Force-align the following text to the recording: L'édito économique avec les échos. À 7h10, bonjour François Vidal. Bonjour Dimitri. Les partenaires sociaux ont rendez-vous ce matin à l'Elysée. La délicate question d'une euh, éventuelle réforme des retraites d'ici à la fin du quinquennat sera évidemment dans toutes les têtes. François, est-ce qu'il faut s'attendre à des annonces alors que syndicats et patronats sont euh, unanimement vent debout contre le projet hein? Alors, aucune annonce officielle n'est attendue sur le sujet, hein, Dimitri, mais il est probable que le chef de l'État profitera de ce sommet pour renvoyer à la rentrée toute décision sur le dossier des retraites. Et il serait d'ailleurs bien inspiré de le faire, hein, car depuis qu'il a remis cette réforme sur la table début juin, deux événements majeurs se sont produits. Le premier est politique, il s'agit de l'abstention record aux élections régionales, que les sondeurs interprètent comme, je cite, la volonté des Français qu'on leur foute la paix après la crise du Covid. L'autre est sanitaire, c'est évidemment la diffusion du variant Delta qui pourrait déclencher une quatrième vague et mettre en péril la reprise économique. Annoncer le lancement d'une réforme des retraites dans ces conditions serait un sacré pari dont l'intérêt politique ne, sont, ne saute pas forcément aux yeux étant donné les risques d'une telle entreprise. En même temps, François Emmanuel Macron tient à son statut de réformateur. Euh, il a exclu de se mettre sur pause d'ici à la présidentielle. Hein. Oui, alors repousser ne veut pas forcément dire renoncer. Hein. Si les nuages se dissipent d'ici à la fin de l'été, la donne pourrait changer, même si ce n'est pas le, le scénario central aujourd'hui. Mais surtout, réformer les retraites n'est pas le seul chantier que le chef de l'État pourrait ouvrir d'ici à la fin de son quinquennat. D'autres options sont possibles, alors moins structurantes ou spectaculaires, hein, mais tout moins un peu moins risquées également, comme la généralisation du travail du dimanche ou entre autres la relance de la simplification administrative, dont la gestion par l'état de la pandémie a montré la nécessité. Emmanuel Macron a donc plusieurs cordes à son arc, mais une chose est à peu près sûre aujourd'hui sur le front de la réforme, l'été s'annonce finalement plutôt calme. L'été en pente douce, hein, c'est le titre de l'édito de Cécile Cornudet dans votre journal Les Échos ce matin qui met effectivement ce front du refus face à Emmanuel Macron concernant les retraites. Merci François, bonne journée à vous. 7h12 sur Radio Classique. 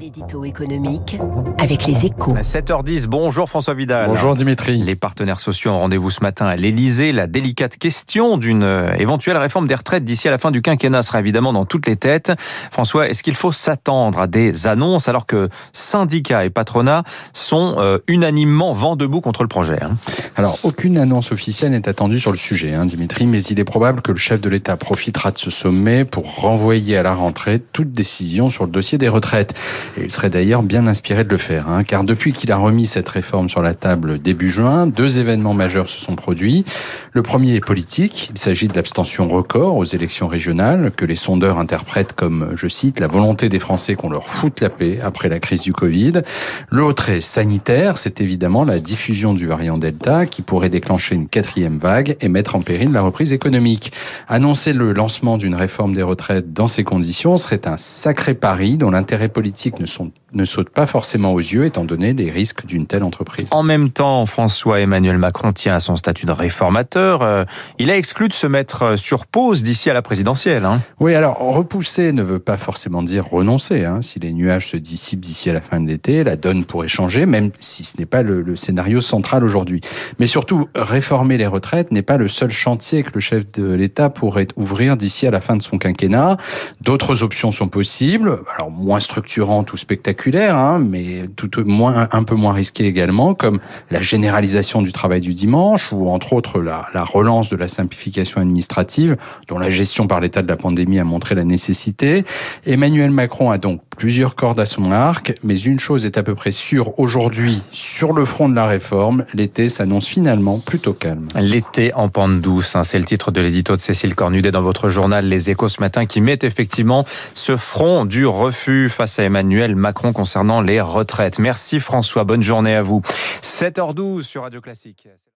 L'édito 0.00 0.44
économique 0.44 1.18
avec 1.58 1.86
les 1.86 2.06
échos. 2.06 2.34
À 2.36 2.42
7h10, 2.42 3.06
bonjour 3.06 3.48
François 3.48 3.74
Vidal. 3.74 4.06
Bonjour 4.08 4.36
Dimitri. 4.36 4.76
Les 4.76 4.94
partenaires 4.94 5.40
sociaux 5.40 5.72
ont 5.72 5.80
rendez-vous 5.80 6.10
ce 6.10 6.20
matin 6.22 6.46
à 6.46 6.54
l'Elysée. 6.54 7.10
La 7.10 7.26
délicate 7.26 7.78
question 7.78 8.38
d'une 8.38 8.62
euh, 8.62 8.94
éventuelle 8.94 9.36
réforme 9.36 9.66
des 9.66 9.74
retraites 9.74 10.04
d'ici 10.04 10.28
à 10.28 10.30
la 10.30 10.38
fin 10.38 10.52
du 10.52 10.62
quinquennat 10.62 11.02
sera 11.02 11.18
évidemment 11.18 11.52
dans 11.52 11.64
toutes 11.64 11.86
les 11.88 11.96
têtes. 11.96 12.32
François, 12.38 13.08
est-ce 13.08 13.24
qu'il 13.24 13.34
faut 13.34 13.50
s'attendre 13.50 14.20
à 14.20 14.26
des 14.28 14.68
annonces 14.68 15.08
alors 15.08 15.26
que 15.26 15.48
syndicats 15.72 16.44
et 16.44 16.50
patronats 16.50 17.02
sont 17.32 17.74
euh, 17.78 17.98
unanimement 18.06 18.72
vent 18.72 18.94
debout 18.94 19.20
contre 19.20 19.42
le 19.42 19.48
projet 19.48 19.82
hein? 19.82 19.96
Alors, 20.36 20.60
aucune 20.62 20.98
annonce 20.98 21.32
officielle 21.32 21.72
n'est 21.72 21.88
attendue 21.88 22.20
sur 22.20 22.30
le 22.30 22.38
sujet, 22.38 22.72
hein, 22.72 22.86
Dimitri, 22.86 23.26
mais 23.26 23.42
il 23.42 23.58
est 23.58 23.64
probable 23.64 24.02
que 24.02 24.12
le 24.12 24.18
chef 24.18 24.40
de 24.40 24.48
l'État 24.48 24.76
profitera 24.76 25.32
de 25.32 25.38
ce 25.38 25.50
sommet 25.50 26.04
pour 26.04 26.36
renvoyer 26.36 26.96
à 26.96 27.02
la 27.02 27.14
rentrée 27.14 27.58
toute 27.58 27.90
décision 27.90 28.48
sur 28.48 28.64
le 28.64 28.70
dossier 28.70 28.98
des 28.98 29.08
retraites. 29.08 29.54
Et 29.96 30.04
il 30.04 30.10
serait 30.10 30.30
d'ailleurs 30.30 30.62
bien 30.62 30.86
inspiré 30.86 31.24
de 31.24 31.30
le 31.30 31.36
faire, 31.36 31.68
hein, 31.68 31.84
car 31.84 32.04
depuis 32.04 32.32
qu'il 32.32 32.52
a 32.52 32.56
remis 32.56 32.86
cette 32.86 33.08
réforme 33.08 33.48
sur 33.48 33.62
la 33.62 33.74
table 33.74 34.20
début 34.20 34.50
juin, 34.50 34.86
deux 34.86 35.18
événements 35.18 35.54
majeurs 35.54 35.88
se 35.88 35.98
sont 35.98 36.14
produits. 36.14 36.64
Le 37.12 37.22
premier 37.22 37.54
est 37.54 37.64
politique, 37.64 38.30
il 38.32 38.38
s'agit 38.38 38.68
de 38.68 38.74
l'abstention 38.74 39.28
record 39.28 39.76
aux 39.76 39.84
élections 39.84 40.28
régionales, 40.28 40.92
que 40.96 41.04
les 41.04 41.16
sondeurs 41.16 41.58
interprètent 41.58 42.12
comme, 42.12 42.52
je 42.54 42.68
cite, 42.68 43.00
la 43.00 43.06
volonté 43.06 43.48
des 43.48 43.58
Français 43.58 43.94
qu'on 43.94 44.10
leur 44.10 44.28
foute 44.28 44.60
la 44.60 44.70
paix 44.70 44.98
après 45.02 45.28
la 45.28 45.40
crise 45.40 45.62
du 45.62 45.72
Covid. 45.72 46.22
L'autre 46.70 47.08
est 47.10 47.20
sanitaire, 47.20 47.98
c'est 47.98 48.20
évidemment 48.20 48.64
la 48.64 48.78
diffusion 48.78 49.34
du 49.34 49.46
variant 49.46 49.78
Delta 49.78 50.26
qui 50.26 50.42
pourrait 50.42 50.68
déclencher 50.68 51.14
une 51.14 51.28
quatrième 51.28 51.78
vague 51.78 52.16
et 52.20 52.28
mettre 52.28 52.56
en 52.56 52.60
péril 52.60 52.92
la 52.92 53.02
reprise 53.02 53.32
économique. 53.32 53.92
Annoncer 54.28 54.72
le 54.72 54.92
lancement 54.92 55.38
d'une 55.38 55.54
réforme 55.54 55.94
des 55.94 56.02
retraites 56.02 56.52
dans 56.52 56.68
ces 56.68 56.84
conditions 56.84 57.36
serait 57.36 57.66
un 57.66 57.76
sacré 57.76 58.34
pari 58.34 58.76
dont 58.76 58.90
l'intérêt 58.90 59.28
politique 59.28 59.77
ne, 59.80 59.86
sont, 59.86 60.10
ne 60.32 60.44
saute 60.44 60.70
pas 60.70 60.86
forcément 60.86 61.32
aux 61.32 61.40
yeux 61.40 61.64
étant 61.64 61.84
donné 61.84 62.12
les 62.12 62.30
risques 62.30 62.66
d'une 62.66 62.86
telle 62.86 63.02
entreprise. 63.02 63.48
En 63.50 63.62
même 63.62 63.90
temps, 63.90 64.26
François 64.26 64.80
Emmanuel 64.80 65.18
Macron 65.18 65.52
tient 65.52 65.74
à 65.74 65.80
son 65.80 65.96
statut 65.96 66.26
de 66.26 66.32
réformateur. 66.32 67.22
Euh, 67.22 67.44
il 67.78 67.90
a 67.90 67.96
exclu 67.96 68.28
de 68.28 68.32
se 68.32 68.46
mettre 68.46 68.98
sur 68.98 69.26
pause 69.26 69.62
d'ici 69.62 69.90
à 69.90 69.94
la 69.94 70.02
présidentielle. 70.02 70.64
Hein. 70.64 70.80
Oui, 71.00 71.14
alors 71.14 71.38
repousser 71.38 72.12
ne 72.12 72.22
veut 72.22 72.38
pas 72.38 72.56
forcément 72.56 73.02
dire 73.02 73.26
renoncer. 73.26 73.84
Hein. 73.84 74.02
Si 74.02 74.18
les 74.18 74.32
nuages 74.32 74.68
se 74.70 74.76
dissipent 74.76 75.20
d'ici 75.20 75.50
à 75.50 75.52
la 75.52 75.60
fin 75.60 75.80
de 75.80 75.88
l'été, 75.88 76.24
la 76.24 76.36
donne 76.36 76.64
pourrait 76.64 76.88
changer, 76.88 77.26
même 77.26 77.50
si 77.60 77.84
ce 77.84 77.98
n'est 77.98 78.06
pas 78.06 78.22
le, 78.22 78.42
le 78.42 78.56
scénario 78.56 79.00
central 79.00 79.44
aujourd'hui. 79.44 79.80
Mais 80.18 80.26
surtout, 80.26 80.68
réformer 80.74 81.36
les 81.36 81.46
retraites 81.46 81.92
n'est 81.92 82.02
pas 82.02 82.16
le 82.16 82.28
seul 82.28 82.50
chantier 82.50 83.02
que 83.02 83.10
le 83.14 83.20
chef 83.20 83.50
de 83.52 83.72
l'État 83.72 84.10
pourrait 84.10 84.48
ouvrir 84.56 84.96
d'ici 84.96 85.26
à 85.26 85.30
la 85.30 85.40
fin 85.40 85.56
de 85.56 85.62
son 85.62 85.78
quinquennat. 85.78 86.36
D'autres 86.80 87.22
options 87.22 87.50
sont 87.50 87.68
possibles, 87.68 88.40
alors 88.54 88.70
moins 88.70 89.00
structurantes 89.00 89.67
ou 89.72 89.76
spectaculaires, 89.76 90.56
hein, 90.56 90.78
mais 90.78 91.28
tout 91.36 91.50
moins 91.64 92.08
un 92.12 92.22
peu 92.22 92.34
moins 92.34 92.52
risquées 92.52 92.86
également, 92.86 93.34
comme 93.34 93.58
la 93.90 94.00
généralisation 94.00 94.82
du 94.82 94.92
travail 94.92 95.20
du 95.20 95.34
dimanche 95.34 95.92
ou 95.92 96.08
entre 96.08 96.32
autres 96.32 96.60
la 96.60 97.04
relance 97.04 97.50
de 97.50 97.56
la 97.56 97.68
simplification 97.68 98.40
administrative, 98.40 99.16
dont 99.48 99.58
la 99.58 99.70
gestion 99.70 100.06
par 100.06 100.20
l'état 100.20 100.42
de 100.42 100.48
la 100.48 100.56
pandémie 100.56 100.98
a 100.98 101.04
montré 101.04 101.34
la 101.34 101.44
nécessité. 101.44 102.24
Emmanuel 102.66 103.10
Macron 103.10 103.50
a 103.50 103.58
donc 103.58 103.82
plusieurs 103.98 104.36
cordes 104.36 104.60
à 104.60 104.66
son 104.66 104.92
arc, 104.92 105.34
mais 105.42 105.60
une 105.60 105.80
chose 105.80 106.06
est 106.06 106.16
à 106.16 106.22
peu 106.22 106.36
près 106.36 106.52
sûre 106.52 106.98
aujourd'hui 106.98 107.62
sur 107.70 108.12
le 108.12 108.24
front 108.24 108.48
de 108.48 108.54
la 108.54 108.66
réforme, 108.66 109.24
l'été 109.34 109.68
s'annonce 109.68 110.06
finalement 110.06 110.60
plutôt 110.60 110.94
calme. 110.94 111.26
L'été 111.34 111.92
en 111.94 112.08
pente 112.08 112.40
douce, 112.40 112.76
hein, 112.76 112.84
c'est 112.84 112.98
le 112.98 113.04
titre 113.04 113.32
de 113.32 113.40
l'édito 113.40 113.74
de 113.74 113.80
Cécile 113.80 114.14
Cornudet 114.14 114.52
dans 114.52 114.62
votre 114.62 114.88
journal 114.88 115.26
Les 115.26 115.50
Échos 115.50 115.68
ce 115.68 115.80
matin 115.80 116.06
qui 116.06 116.20
met 116.20 116.38
effectivement 116.42 117.04
ce 117.34 117.56
front 117.56 118.04
du 118.04 118.24
refus 118.24 118.88
face 118.88 119.18
à 119.18 119.24
Emmanuel 119.24 119.74
Macron 119.74 120.12
concernant 120.12 120.60
les 120.60 120.80
retraites. 120.80 121.40
Merci 121.40 121.80
François, 121.80 122.22
bonne 122.22 122.42
journée 122.42 122.76
à 122.76 122.82
vous. 122.82 123.02
7h12 123.42 124.22
sur 124.22 124.42
Radio 124.42 124.60
Classique. 124.60 125.08